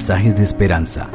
mensajes 0.00 0.34
de 0.34 0.42
esperanza. 0.42 1.10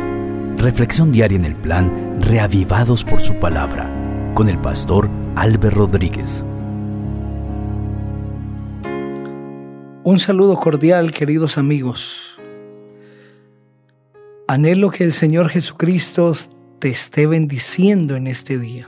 Reflexión 0.58 1.12
diaria 1.12 1.40
en 1.40 1.46
el 1.46 1.56
plan 1.56 2.22
Reavivados 2.22 3.04
por 3.04 3.20
su 3.20 3.34
palabra 3.40 3.90
con 4.36 4.48
el 4.48 4.62
pastor 4.62 5.10
Álvaro 5.36 5.72
Rodríguez. 5.72 6.46
Un 10.04 10.20
saludo 10.20 10.58
cordial, 10.58 11.10
queridos 11.12 11.58
amigos. 11.58 12.40
Anhelo 14.48 14.92
que 14.92 15.04
el 15.04 15.14
Señor 15.14 15.50
Jesucristo 15.50 16.32
te 16.78 16.90
esté 16.90 17.26
bendiciendo 17.26 18.16
en 18.16 18.28
este 18.28 18.60
día. 18.60 18.88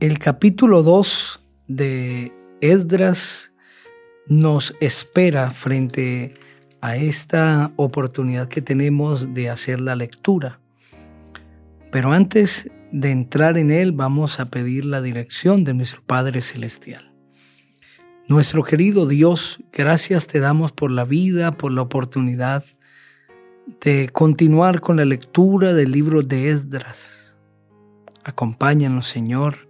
El 0.00 0.18
capítulo 0.18 0.82
2 0.82 1.40
de 1.68 2.30
Esdras 2.60 3.52
nos 4.26 4.74
espera 4.80 5.50
frente 5.50 6.34
esta 6.82 7.72
oportunidad 7.76 8.48
que 8.48 8.62
tenemos 8.62 9.34
de 9.34 9.50
hacer 9.50 9.80
la 9.80 9.96
lectura. 9.96 10.60
Pero 11.90 12.12
antes 12.12 12.70
de 12.92 13.10
entrar 13.10 13.58
en 13.58 13.70
él 13.70 13.92
vamos 13.92 14.38
a 14.38 14.46
pedir 14.46 14.84
la 14.84 15.02
dirección 15.02 15.64
de 15.64 15.74
nuestro 15.74 16.02
Padre 16.04 16.42
Celestial. 16.42 17.12
Nuestro 18.28 18.64
querido 18.64 19.06
Dios, 19.06 19.62
gracias 19.72 20.26
te 20.26 20.40
damos 20.40 20.72
por 20.72 20.90
la 20.90 21.04
vida, 21.04 21.52
por 21.52 21.72
la 21.72 21.82
oportunidad 21.82 22.64
de 23.80 24.08
continuar 24.10 24.80
con 24.80 24.96
la 24.96 25.04
lectura 25.04 25.72
del 25.72 25.92
libro 25.92 26.22
de 26.22 26.50
Esdras. 26.50 27.36
Acompáñanos, 28.24 29.06
Señor, 29.06 29.66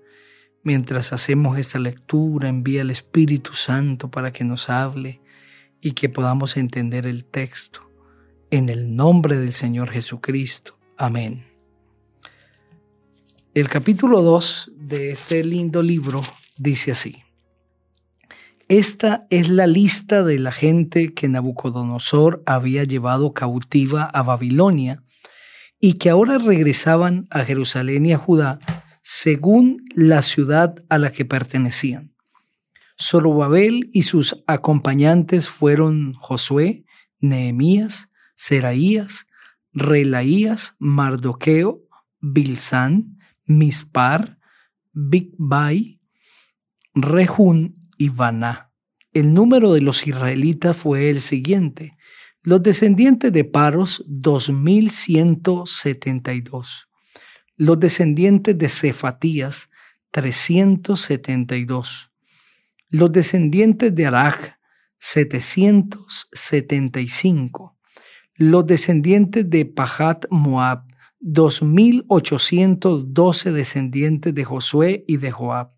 Mientras 0.67 1.13
hacemos 1.13 1.59
esta 1.59 1.79
lectura, 1.79 2.49
envía 2.49 2.83
el 2.83 2.91
Espíritu 2.91 3.55
Santo 3.55 4.11
para 4.11 4.33
que 4.33 4.43
nos 4.43 4.69
hable 4.69 5.21
y 5.81 5.93
que 5.93 6.09
podamos 6.09 6.57
entender 6.57 7.07
el 7.07 7.25
texto. 7.25 7.81
En 8.51 8.69
el 8.69 8.95
nombre 8.95 9.37
del 9.39 9.53
Señor 9.53 9.91
Jesucristo. 9.91 10.79
Amén. 10.97 11.45
El 13.55 13.69
capítulo 13.69 14.23
2 14.23 14.73
de 14.77 15.11
este 15.11 15.43
lindo 15.43 15.83
libro 15.83 16.21
dice 16.59 16.93
así. 16.93 17.23
Esta 18.69 19.27
es 19.31 19.49
la 19.49 19.67
lista 19.69 20.25
de 20.25 20.39
la 20.39 20.51
gente 20.51 21.15
que 21.15 21.29
Nabucodonosor 21.29 22.43
había 22.47 22.85
llevado 22.85 23.33
cautiva 23.33 24.05
a 24.05 24.23
Babilonia 24.23 25.05
y 25.81 25.95
que 25.95 26.11
ahora 26.11 26.39
regresaban 26.39 27.29
a 27.31 27.45
Jerusalén 27.45 28.07
y 28.07 28.13
a 28.13 28.19
Judá 28.19 28.59
según 29.03 29.85
la 29.95 30.21
ciudad 30.23 30.83
a 30.89 30.99
la 30.99 31.13
que 31.13 31.25
pertenecían. 31.25 32.16
Zorobabel 33.01 33.89
y 33.93 34.03
sus 34.03 34.43
acompañantes 34.47 35.49
fueron 35.49 36.13
Josué, 36.15 36.85
Nehemías, 37.21 38.11
Seraías, 38.35 39.27
Relaías, 39.73 40.75
Mardoqueo, 40.79 41.83
Bilsán, 42.21 43.19
Mispar, 43.45 44.39
Bigbai, 44.93 46.01
Rehún 46.95 47.91
y 47.99 48.09
Baná. 48.09 48.73
El 49.13 49.35
número 49.35 49.73
de 49.73 49.83
los 49.83 50.07
israelitas 50.07 50.77
fue 50.77 51.11
el 51.11 51.21
siguiente. 51.21 51.97
Los 52.43 52.63
descendientes 52.63 53.33
de 53.33 53.45
Paros, 53.45 54.05
2172 54.07 56.87
los 57.57 57.81
descendientes 57.81 58.57
de 58.57 58.69
Cefatías, 58.69 59.71
372. 60.11 62.13
Los 62.89 63.13
descendientes 63.13 63.95
de 63.95 64.07
Araj, 64.07 64.57
775. 64.99 67.77
Los 68.35 68.67
descendientes 68.67 69.49
de 69.49 69.67
Pahat 69.67 70.25
Moab, 70.31 70.83
2812 71.21 73.53
descendientes 73.53 74.35
de 74.35 74.45
Josué 74.45 75.05
y 75.07 75.19
de 75.19 75.31
Joab. 75.31 75.71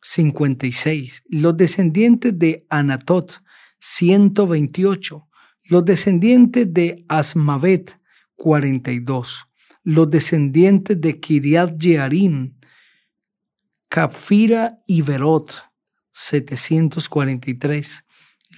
56. 0.02 1.24
Los 1.28 1.58
descendientes 1.58 2.40
de 2.40 2.66
Anatot, 2.70 3.44
128. 3.80 5.28
Los 5.66 5.86
descendientes 5.86 6.74
de 6.74 7.06
Asmavet, 7.10 8.00
42. 8.36 9.46
Los 9.84 10.10
descendientes 10.10 11.00
de 11.00 11.20
Kiriat 11.20 11.76
Jearim, 11.78 12.56
Kafira 13.90 14.80
y 14.88 15.02
Berot, 15.02 15.54
743. 16.14 18.06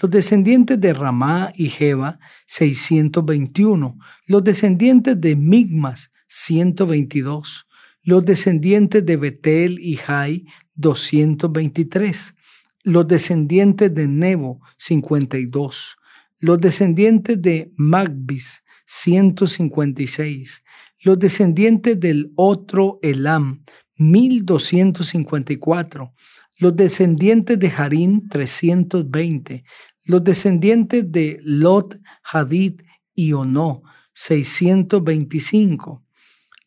Los 0.01 0.11
descendientes 0.11 0.79
de 0.79 0.93
Ramá 0.93 1.51
y 1.55 1.69
Jeba, 1.69 2.19
621. 2.47 3.97
Los 4.27 4.43
descendientes 4.43 5.19
de 5.19 5.37
Migmas, 5.37 6.11
122. 6.27 7.65
Los 8.03 8.25
descendientes 8.25 9.05
de 9.05 9.15
Betel 9.15 9.79
y 9.79 9.95
Jai, 9.95 10.45
223. 10.75 12.35
Los 12.83 13.07
descendientes 13.07 13.93
de 13.93 14.07
Nebo, 14.07 14.59
52. 14.77 15.95
Los 16.39 16.59
descendientes 16.59 17.41
de 17.41 17.71
Magbis, 17.77 18.63
156. 18.85 20.61
Los 20.99 21.17
descendientes 21.19 21.97
del 21.99 22.31
otro 22.35 22.99
Elam, 23.01 23.63
1254 23.97 26.13
los 26.57 26.75
descendientes 26.75 27.57
de 27.59 27.69
Harín 27.69 28.27
320, 28.29 29.63
los 30.05 30.23
descendientes 30.23 31.11
de 31.11 31.39
Lot, 31.43 31.99
Hadid 32.23 32.81
y 33.13 33.33
Ono 33.33 33.83
625, 34.13 36.03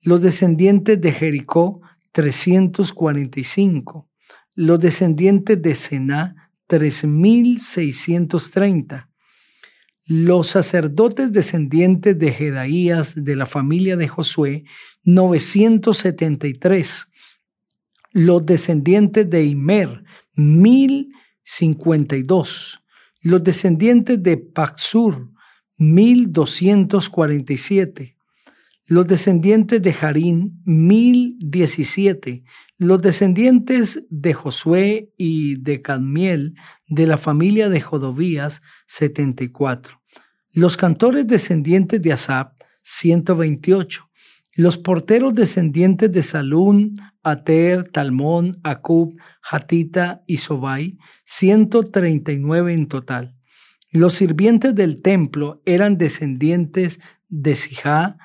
los 0.02 0.22
descendientes 0.22 1.00
de 1.00 1.10
Jericó 1.12 1.80
345, 2.12 4.08
los 4.54 4.78
descendientes 4.80 5.62
de 5.62 5.74
Sená 5.74 6.52
3630, 6.66 9.08
los 10.04 10.48
sacerdotes 10.48 11.32
descendientes 11.32 12.18
de 12.18 12.32
Jedaías 12.32 13.24
de 13.24 13.36
la 13.36 13.46
familia 13.46 13.96
de 13.96 14.08
Josué 14.08 14.64
973, 15.04 17.08
los 18.18 18.44
descendientes 18.44 19.30
de 19.30 19.44
Imer, 19.44 20.02
1052. 20.34 22.80
Los 23.20 23.44
descendientes 23.44 24.20
de 24.20 24.38
Paxur, 24.38 25.30
1247. 25.76 28.16
Los 28.86 29.06
descendientes 29.06 29.80
de 29.80 29.92
Jarín, 29.92 30.60
1017. 30.64 32.42
Los 32.76 33.00
descendientes 33.00 34.04
de 34.10 34.34
Josué 34.34 35.12
y 35.16 35.60
de 35.60 35.80
Cadmiel, 35.80 36.54
de 36.88 37.06
la 37.06 37.18
familia 37.18 37.68
de 37.68 37.80
Jodovías, 37.80 38.62
74. 38.88 40.02
Los 40.50 40.76
cantores 40.76 41.28
descendientes 41.28 42.02
de 42.02 42.14
Asap, 42.14 42.60
128. 42.82 44.07
Los 44.58 44.76
porteros 44.76 45.36
descendientes 45.36 46.10
de 46.10 46.20
Salún, 46.24 47.00
Ater, 47.22 47.88
Talmón, 47.92 48.58
Acub, 48.64 49.14
Hatita 49.40 50.24
y 50.26 50.38
Sobai, 50.38 50.98
139 51.22 52.72
en 52.72 52.88
total. 52.88 53.36
Los 53.92 54.14
sirvientes 54.14 54.74
del 54.74 55.00
templo 55.00 55.62
eran 55.64 55.96
descendientes 55.96 56.98
de 57.28 57.54
Sijá, 57.54 58.18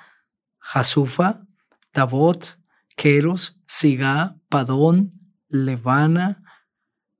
Jasufa, 0.58 1.46
Tabot, 1.92 2.58
Keros, 2.96 3.62
Sigá, 3.68 4.36
Padón, 4.50 5.12
Levana, 5.50 6.42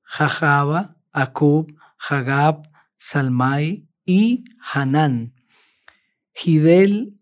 Jajaba, 0.02 0.98
Acub, 1.12 1.72
Hagab, 2.00 2.68
Salmai 2.98 3.88
y 4.08 4.44
Hanán. 4.74 5.36
Gidel, 6.34 7.20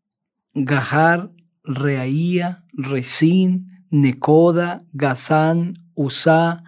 Gahar, 0.53 1.31
Reaía, 1.63 2.63
Resín, 2.73 3.85
Necoda, 3.89 4.83
Gazán, 4.93 5.73
Usá, 5.95 6.63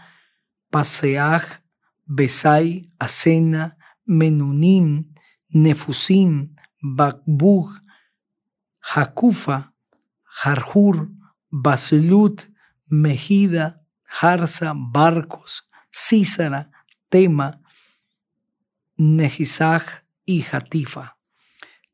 Paseaj, 0.70 1.62
Besai, 2.06 2.92
Asena, 3.00 3.78
Menunim, 4.06 5.14
Nefusim, 5.54 6.56
Bakbug, 6.82 7.70
Jacufa, 8.82 9.74
Jarjur, 10.26 11.10
Basilut, 11.50 12.44
Mejida, 12.90 13.82
Jarza, 14.04 14.74
Barcos, 14.76 15.70
Císara, 15.92 16.70
Tema, 17.10 17.62
Nejizaj 18.98 19.84
y 20.26 20.42
Jatifa. 20.42 21.18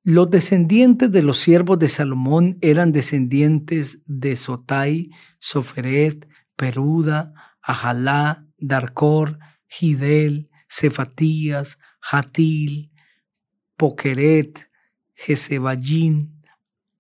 Los 0.09 0.31
descendientes 0.31 1.11
de 1.11 1.21
los 1.21 1.38
siervos 1.38 1.77
de 1.77 1.88
Salomón 1.88 2.57
eran 2.61 2.91
descendientes 2.91 4.00
de 4.07 4.35
Sotai, 4.38 5.11
Soferet, 5.38 6.27
Peruda, 6.56 7.31
Ajalá, 7.61 8.47
Darcor, 8.57 9.38
Gidel, 9.67 10.50
Cefatías, 10.67 11.77
Hatil, 12.01 12.91
Pokeret, 13.77 14.71
Jezebayín 15.13 16.41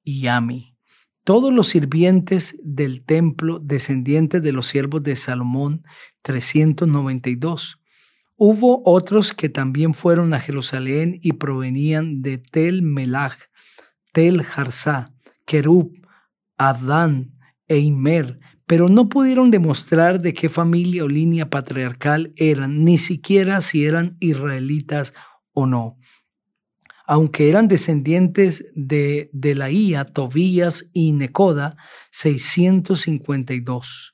y 0.03 0.27
Ami. 0.27 0.77
Todos 1.23 1.51
los 1.51 1.65
sirvientes 1.65 2.59
del 2.61 3.03
templo, 3.03 3.57
descendientes 3.57 4.43
de 4.43 4.51
los 4.51 4.67
siervos 4.67 5.01
de 5.01 5.15
Salomón, 5.15 5.81
392. 6.21 7.78
Hubo 8.41 8.81
otros 8.85 9.33
que 9.33 9.49
también 9.49 9.93
fueron 9.93 10.33
a 10.33 10.39
Jerusalén 10.39 11.19
y 11.21 11.33
provenían 11.33 12.21
de 12.21 12.37
Tel 12.37 12.83
Melach, 12.83 13.35
Tel 14.13 14.45
Harsá, 14.55 15.13
Kerub, 15.45 15.91
Adán 16.57 17.33
e 17.67 17.79
Imer, 17.79 18.39
pero 18.65 18.87
no 18.87 19.09
pudieron 19.09 19.51
demostrar 19.51 20.21
de 20.21 20.33
qué 20.33 20.47
familia 20.47 21.03
o 21.03 21.09
línea 21.09 21.49
patriarcal 21.49 22.31
eran, 22.37 22.85
ni 22.85 22.97
siquiera 22.97 23.59
si 23.59 23.83
eran 23.83 24.15
israelitas 24.21 25.13
o 25.51 25.65
no. 25.65 25.97
Aunque 27.05 27.49
eran 27.49 27.67
descendientes 27.67 28.67
de 28.73 29.29
Delaía, 29.33 30.05
Tobías 30.05 30.89
y 30.93 31.11
Necoda, 31.11 31.75
652. 32.11 34.13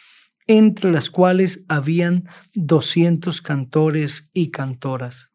entre 0.46 0.91
las 0.91 1.08
cuales 1.11 1.64
habían 1.69 2.29
200 2.55 3.41
cantores 3.41 4.29
y 4.32 4.50
cantoras. 4.50 5.31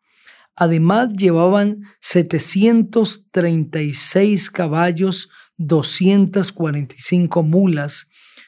Además 0.56 1.10
llevaban 1.14 1.84
736 2.02 4.50
caballos, 4.50 5.30
245 5.58 7.44
mulas, 7.44 8.08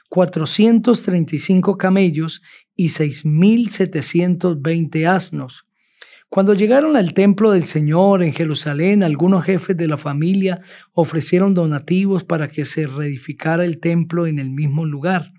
435 0.10 1.78
camellos 1.78 2.42
y 2.75 2.90
6.720 2.90 5.07
asnos. 5.07 5.68
Cuando 6.30 6.54
llegaron 6.54 6.96
al 6.96 7.14
templo 7.14 7.52
del 7.52 7.66
Señor 7.66 8.24
en 8.24 8.34
Jerusalén, 8.34 9.04
algunos 9.04 9.44
jefes 9.44 9.75
de 9.75 9.88
la 9.88 9.98
familia 9.98 10.62
ofrecieron 10.94 11.54
donativos 11.54 12.24
para 12.24 12.50
que 12.50 12.64
se 12.66 12.88
reedificara 12.88 13.66
el 13.66 13.80
templo 13.80 14.28
en 14.28 14.40
el 14.40 14.50
mismo 14.50 14.86
lugar 14.86 15.34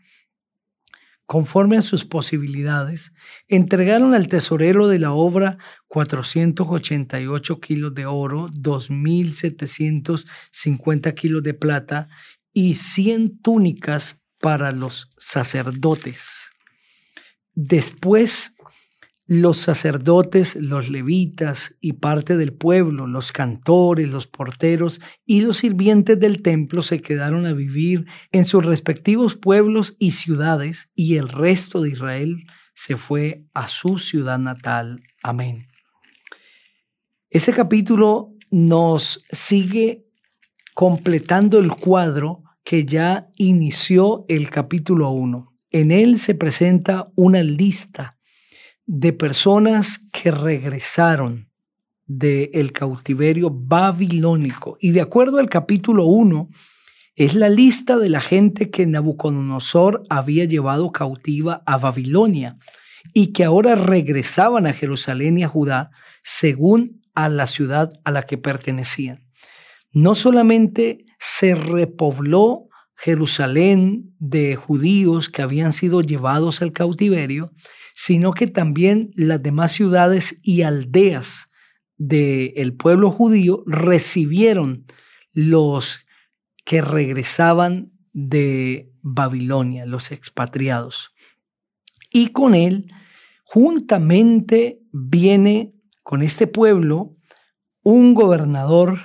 conforme 1.26 1.76
a 1.78 1.82
sus 1.82 2.04
posibilidades, 2.04 3.12
entregaron 3.48 4.14
al 4.14 4.28
tesorero 4.28 4.88
de 4.88 4.98
la 4.98 5.12
obra 5.12 5.56
488 5.88 7.60
kilos 7.60 7.94
de 7.94 8.06
oro, 8.06 8.48
2.750 8.48 11.14
kilos 11.14 11.42
de 11.42 11.54
plata 11.54 12.08
y 12.52 12.74
100 12.74 13.38
túnicas 13.40 14.20
para 14.40 14.72
los 14.72 15.08
sacerdotes. 15.18 16.50
Después 17.54 18.54
los 19.32 19.56
sacerdotes, 19.56 20.56
los 20.56 20.90
levitas 20.90 21.74
y 21.80 21.94
parte 21.94 22.36
del 22.36 22.52
pueblo, 22.52 23.06
los 23.06 23.32
cantores, 23.32 24.10
los 24.10 24.26
porteros 24.26 25.00
y 25.24 25.40
los 25.40 25.56
sirvientes 25.56 26.20
del 26.20 26.42
templo 26.42 26.82
se 26.82 27.00
quedaron 27.00 27.46
a 27.46 27.54
vivir 27.54 28.04
en 28.30 28.44
sus 28.44 28.62
respectivos 28.66 29.34
pueblos 29.34 29.96
y 29.98 30.10
ciudades 30.10 30.90
y 30.94 31.16
el 31.16 31.30
resto 31.30 31.80
de 31.80 31.88
Israel 31.88 32.44
se 32.74 32.98
fue 32.98 33.46
a 33.54 33.68
su 33.68 33.98
ciudad 33.98 34.38
natal. 34.38 35.02
Amén. 35.22 35.66
Ese 37.30 37.54
capítulo 37.54 38.34
nos 38.50 39.24
sigue 39.30 40.04
completando 40.74 41.58
el 41.58 41.70
cuadro 41.70 42.42
que 42.64 42.84
ya 42.84 43.30
inició 43.38 44.26
el 44.28 44.50
capítulo 44.50 45.08
1. 45.08 45.54
En 45.70 45.90
él 45.90 46.18
se 46.18 46.34
presenta 46.34 47.10
una 47.16 47.42
lista 47.42 48.18
de 48.94 49.14
personas 49.14 50.00
que 50.12 50.30
regresaron 50.30 51.48
del 52.06 52.72
cautiverio 52.72 53.48
babilónico. 53.50 54.76
Y 54.80 54.90
de 54.90 55.00
acuerdo 55.00 55.38
al 55.38 55.48
capítulo 55.48 56.04
1, 56.04 56.50
es 57.16 57.34
la 57.34 57.48
lista 57.48 57.96
de 57.96 58.10
la 58.10 58.20
gente 58.20 58.70
que 58.70 58.86
Nabucodonosor 58.86 60.02
había 60.10 60.44
llevado 60.44 60.92
cautiva 60.92 61.62
a 61.64 61.78
Babilonia 61.78 62.58
y 63.14 63.28
que 63.28 63.44
ahora 63.44 63.76
regresaban 63.76 64.66
a 64.66 64.74
Jerusalén 64.74 65.38
y 65.38 65.44
a 65.44 65.48
Judá 65.48 65.90
según 66.22 67.00
a 67.14 67.30
la 67.30 67.46
ciudad 67.46 67.94
a 68.04 68.10
la 68.10 68.24
que 68.24 68.36
pertenecían. 68.36 69.26
No 69.90 70.14
solamente 70.14 71.06
se 71.18 71.54
repobló 71.54 72.68
Jerusalén 73.02 74.14
de 74.20 74.54
judíos 74.54 75.28
que 75.28 75.42
habían 75.42 75.72
sido 75.72 76.02
llevados 76.02 76.62
al 76.62 76.70
cautiverio, 76.70 77.50
sino 77.94 78.32
que 78.32 78.46
también 78.46 79.10
las 79.16 79.42
demás 79.42 79.72
ciudades 79.72 80.38
y 80.40 80.62
aldeas 80.62 81.50
del 81.96 82.76
pueblo 82.76 83.10
judío 83.10 83.64
recibieron 83.66 84.84
los 85.32 86.06
que 86.64 86.80
regresaban 86.80 87.90
de 88.12 88.92
Babilonia, 89.02 89.84
los 89.84 90.12
expatriados. 90.12 91.12
Y 92.12 92.28
con 92.28 92.54
él, 92.54 92.86
juntamente 93.42 94.80
viene 94.92 95.74
con 96.04 96.22
este 96.22 96.46
pueblo 96.46 97.14
un 97.82 98.14
gobernador 98.14 99.00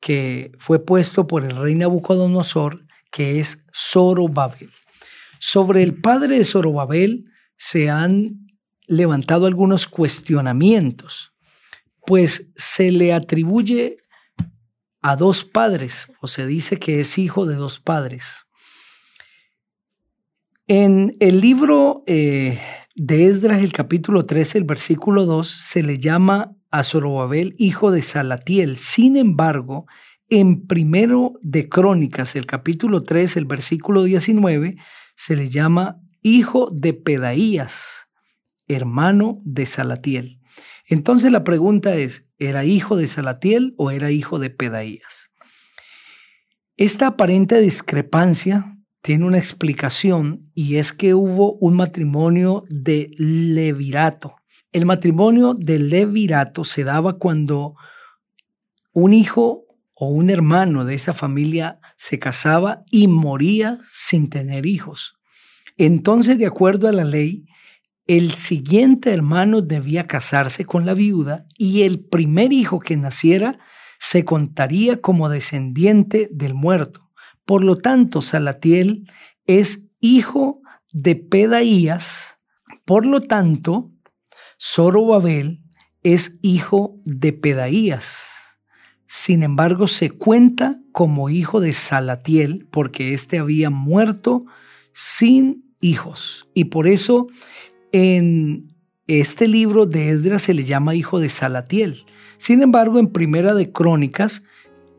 que 0.00 0.50
fue 0.58 0.84
puesto 0.84 1.28
por 1.28 1.44
el 1.44 1.56
rey 1.56 1.76
Nabucodonosor, 1.76 2.85
que 3.16 3.40
es 3.40 3.64
Zorobabel. 3.74 4.70
Sobre 5.38 5.82
el 5.82 5.98
padre 6.02 6.36
de 6.36 6.44
Zorobabel 6.44 7.24
se 7.56 7.88
han 7.88 8.46
levantado 8.86 9.46
algunos 9.46 9.86
cuestionamientos, 9.86 11.32
pues 12.04 12.50
se 12.56 12.90
le 12.90 13.14
atribuye 13.14 13.96
a 15.00 15.16
dos 15.16 15.46
padres, 15.46 16.08
o 16.20 16.26
se 16.26 16.46
dice 16.46 16.78
que 16.78 17.00
es 17.00 17.16
hijo 17.16 17.46
de 17.46 17.54
dos 17.54 17.80
padres. 17.80 18.44
En 20.66 21.16
el 21.18 21.40
libro 21.40 22.04
eh, 22.06 22.60
de 22.96 23.28
Esdras, 23.28 23.62
el 23.62 23.72
capítulo 23.72 24.26
13, 24.26 24.58
el 24.58 24.64
versículo 24.64 25.24
2, 25.24 25.48
se 25.48 25.82
le 25.82 25.98
llama 25.98 26.54
a 26.70 26.84
Zorobabel 26.84 27.54
hijo 27.56 27.92
de 27.92 28.02
Salatiel. 28.02 28.76
Sin 28.76 29.16
embargo, 29.16 29.86
en 30.28 30.66
primero 30.66 31.34
de 31.42 31.68
Crónicas, 31.68 32.36
el 32.36 32.46
capítulo 32.46 33.04
3, 33.04 33.36
el 33.36 33.44
versículo 33.44 34.04
19, 34.04 34.76
se 35.14 35.36
le 35.36 35.48
llama 35.48 36.00
hijo 36.22 36.68
de 36.72 36.94
Pedaías, 36.94 38.08
hermano 38.66 39.38
de 39.44 39.66
Salatiel. 39.66 40.40
Entonces 40.88 41.30
la 41.30 41.44
pregunta 41.44 41.94
es, 41.94 42.26
¿era 42.38 42.64
hijo 42.64 42.96
de 42.96 43.06
Salatiel 43.06 43.74
o 43.76 43.90
era 43.90 44.10
hijo 44.10 44.38
de 44.38 44.50
Pedaías? 44.50 45.30
Esta 46.76 47.06
aparente 47.06 47.60
discrepancia 47.60 48.76
tiene 49.02 49.24
una 49.24 49.38
explicación 49.38 50.50
y 50.52 50.76
es 50.76 50.92
que 50.92 51.14
hubo 51.14 51.54
un 51.54 51.76
matrimonio 51.76 52.64
de 52.68 53.10
levirato. 53.16 54.36
El 54.72 54.84
matrimonio 54.84 55.54
de 55.54 55.78
levirato 55.78 56.64
se 56.64 56.84
daba 56.84 57.18
cuando 57.18 57.76
un 58.92 59.14
hijo 59.14 59.65
o 59.98 60.08
un 60.08 60.28
hermano 60.30 60.84
de 60.84 60.94
esa 60.94 61.14
familia 61.14 61.80
se 61.96 62.18
casaba 62.18 62.84
y 62.90 63.08
moría 63.08 63.78
sin 63.90 64.28
tener 64.28 64.66
hijos. 64.66 65.14
Entonces, 65.78 66.38
de 66.38 66.46
acuerdo 66.46 66.86
a 66.86 66.92
la 66.92 67.04
ley, 67.04 67.46
el 68.06 68.32
siguiente 68.32 69.12
hermano 69.12 69.62
debía 69.62 70.06
casarse 70.06 70.64
con 70.64 70.86
la 70.86 70.94
viuda 70.94 71.46
y 71.56 71.82
el 71.82 72.04
primer 72.04 72.52
hijo 72.52 72.78
que 72.78 72.96
naciera 72.96 73.58
se 73.98 74.24
contaría 74.24 75.00
como 75.00 75.30
descendiente 75.30 76.28
del 76.30 76.54
muerto. 76.54 77.10
Por 77.46 77.64
lo 77.64 77.78
tanto, 77.78 78.20
Salatiel 78.20 79.10
es 79.46 79.88
hijo 80.00 80.60
de 80.92 81.16
Pedaías, 81.16 82.36
por 82.84 83.06
lo 83.06 83.20
tanto, 83.20 83.90
Zorobabel 84.62 85.64
es 86.02 86.38
hijo 86.42 87.00
de 87.04 87.32
Pedaías. 87.32 88.35
Sin 89.06 89.42
embargo, 89.42 89.86
se 89.86 90.10
cuenta 90.10 90.80
como 90.92 91.28
hijo 91.28 91.60
de 91.60 91.72
Salatiel 91.72 92.66
porque 92.70 93.14
éste 93.14 93.38
había 93.38 93.70
muerto 93.70 94.46
sin 94.92 95.64
hijos. 95.80 96.48
Y 96.54 96.64
por 96.64 96.86
eso 96.86 97.28
en 97.92 98.74
este 99.06 99.46
libro 99.48 99.86
de 99.86 100.10
Esdras 100.10 100.42
se 100.42 100.54
le 100.54 100.64
llama 100.64 100.94
hijo 100.94 101.20
de 101.20 101.28
Salatiel. 101.28 102.04
Sin 102.38 102.62
embargo, 102.62 102.98
en 102.98 103.08
Primera 103.08 103.54
de 103.54 103.70
Crónicas 103.72 104.42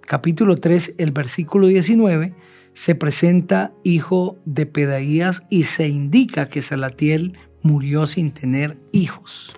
capítulo 0.08 0.58
3, 0.58 0.96
el 0.98 1.12
versículo 1.12 1.68
19, 1.68 2.34
se 2.74 2.96
presenta 2.96 3.74
hijo 3.84 4.38
de 4.46 4.66
Pedaías 4.66 5.44
y 5.50 5.64
se 5.64 5.90
indica 5.90 6.48
que 6.48 6.62
Salatiel 6.62 7.38
murió 7.62 8.06
sin 8.08 8.32
tener 8.32 8.78
hijos. 8.94 9.56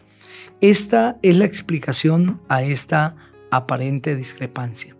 Esta 0.60 1.20
es 1.22 1.38
la 1.38 1.46
explicación 1.46 2.41
a 2.50 2.63
esta 2.63 3.15
aparente 3.51 4.15
discrepancia. 4.15 4.96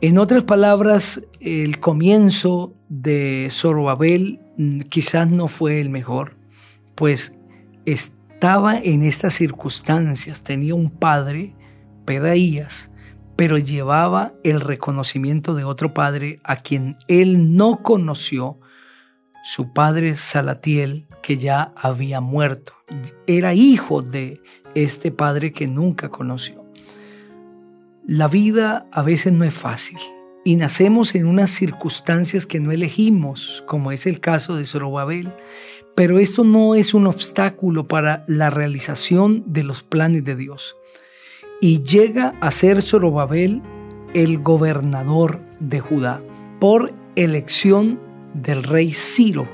En 0.00 0.18
otras 0.18 0.42
palabras, 0.42 1.22
el 1.40 1.78
comienzo 1.78 2.74
de 2.88 3.48
Zorobabel 3.50 4.40
mm, 4.56 4.80
quizás 4.80 5.30
no 5.30 5.46
fue 5.48 5.80
el 5.80 5.90
mejor, 5.90 6.36
pues 6.96 7.34
estaba 7.84 8.76
en 8.76 9.04
estas 9.04 9.34
circunstancias, 9.34 10.42
tenía 10.42 10.74
un 10.74 10.90
padre, 10.90 11.54
Pedaías, 12.04 12.90
pero 13.36 13.58
llevaba 13.58 14.34
el 14.42 14.60
reconocimiento 14.60 15.54
de 15.54 15.64
otro 15.64 15.94
padre 15.94 16.40
a 16.42 16.56
quien 16.56 16.96
él 17.08 17.56
no 17.56 17.82
conoció, 17.82 18.58
su 19.44 19.72
padre 19.72 20.16
Salatiel, 20.16 21.06
que 21.22 21.36
ya 21.36 21.72
había 21.76 22.20
muerto. 22.20 22.72
Era 23.26 23.54
hijo 23.54 24.02
de 24.02 24.40
este 24.74 25.10
padre 25.10 25.52
que 25.52 25.66
nunca 25.66 26.08
conoció. 26.08 26.64
La 28.04 28.26
vida 28.26 28.88
a 28.90 29.02
veces 29.02 29.32
no 29.32 29.44
es 29.44 29.54
fácil 29.54 29.96
y 30.44 30.56
nacemos 30.56 31.14
en 31.14 31.24
unas 31.24 31.50
circunstancias 31.50 32.46
que 32.46 32.58
no 32.58 32.72
elegimos, 32.72 33.62
como 33.68 33.92
es 33.92 34.06
el 34.06 34.18
caso 34.18 34.56
de 34.56 34.64
Zorobabel, 34.64 35.32
pero 35.94 36.18
esto 36.18 36.42
no 36.42 36.74
es 36.74 36.94
un 36.94 37.06
obstáculo 37.06 37.86
para 37.86 38.24
la 38.26 38.50
realización 38.50 39.44
de 39.46 39.62
los 39.62 39.84
planes 39.84 40.24
de 40.24 40.34
Dios 40.34 40.74
y 41.60 41.84
llega 41.84 42.34
a 42.40 42.50
ser 42.50 42.82
Zorobabel 42.82 43.62
el 44.14 44.38
gobernador 44.38 45.38
de 45.60 45.78
Judá 45.78 46.20
por 46.58 46.92
elección 47.14 48.00
del 48.34 48.64
rey 48.64 48.92
Ciro. 48.92 49.46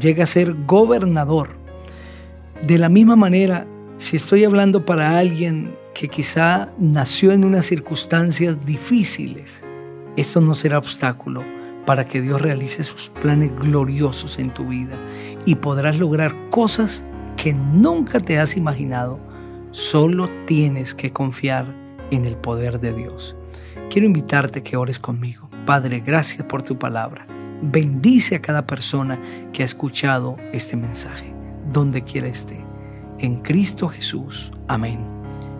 Llega 0.00 0.22
a 0.22 0.28
ser 0.28 0.54
gobernador. 0.66 1.56
De 2.64 2.78
la 2.78 2.88
misma 2.88 3.16
manera, 3.16 3.66
si 3.98 4.16
estoy 4.16 4.44
hablando 4.44 4.84
para 4.84 5.18
alguien 5.18 5.74
que 5.98 6.08
quizá 6.08 6.68
nació 6.78 7.32
en 7.32 7.42
unas 7.42 7.64
circunstancias 7.64 8.66
difíciles, 8.66 9.62
esto 10.18 10.42
no 10.42 10.52
será 10.52 10.76
obstáculo 10.76 11.42
para 11.86 12.04
que 12.04 12.20
Dios 12.20 12.42
realice 12.42 12.82
sus 12.82 13.08
planes 13.08 13.50
gloriosos 13.56 14.38
en 14.38 14.52
tu 14.52 14.66
vida 14.66 14.98
y 15.46 15.54
podrás 15.54 15.98
lograr 15.98 16.34
cosas 16.50 17.02
que 17.38 17.54
nunca 17.54 18.20
te 18.20 18.38
has 18.38 18.56
imaginado 18.58 19.20
Solo 19.76 20.30
tienes 20.46 20.94
que 20.94 21.12
confiar 21.12 21.66
en 22.10 22.24
el 22.24 22.36
poder 22.36 22.80
de 22.80 22.94
Dios. 22.94 23.36
Quiero 23.90 24.06
invitarte 24.06 24.62
que 24.62 24.78
ores 24.78 24.98
conmigo. 24.98 25.50
Padre, 25.66 26.00
gracias 26.00 26.46
por 26.46 26.62
tu 26.62 26.78
palabra. 26.78 27.26
Bendice 27.60 28.36
a 28.36 28.40
cada 28.40 28.66
persona 28.66 29.20
que 29.52 29.60
ha 29.60 29.66
escuchado 29.66 30.38
este 30.54 30.76
mensaje, 30.76 31.30
donde 31.74 32.04
quiera 32.04 32.28
esté. 32.28 32.64
En 33.18 33.42
Cristo 33.42 33.88
Jesús. 33.88 34.50
Amén. 34.66 35.15